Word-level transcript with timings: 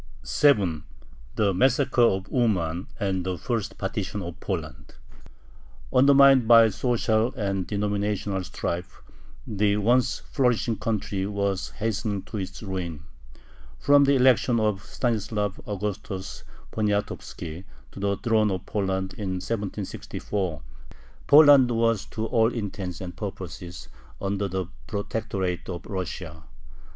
7. 0.23 0.83
THE 1.35 1.53
MASSACRE 1.53 2.01
OF 2.01 2.27
UMAN 2.31 2.87
AND 2.99 3.23
THE 3.23 3.37
FIRST 3.37 3.77
PARTITION 3.77 4.23
OF 4.23 4.39
POLAND 4.39 4.95
Undermined 5.93 6.47
by 6.47 6.69
social 6.69 7.31
and 7.35 7.67
denominational 7.67 8.43
strife, 8.43 9.03
the 9.45 9.77
once 9.77 10.17
flourishing 10.17 10.77
country 10.79 11.27
was 11.27 11.69
hastening 11.77 12.23
to 12.23 12.37
its 12.37 12.63
ruin. 12.63 13.03
From 13.77 14.05
the 14.05 14.15
election 14.15 14.59
of 14.59 14.83
Stanislav 14.83 15.61
Augustus 15.67 16.45
Poniatovski 16.71 17.65
to 17.91 17.99
the 17.99 18.17
throne 18.23 18.49
of 18.49 18.65
Poland 18.65 19.13
in 19.19 19.33
1764, 19.37 20.63
Poland 21.27 21.69
was 21.69 22.05
to 22.07 22.25
all 22.25 22.51
intents 22.51 23.01
and 23.01 23.15
purposes 23.15 23.87
under 24.19 24.47
the 24.47 24.65
protectorate 24.87 25.69
of 25.69 25.85
Russia. 25.85 26.45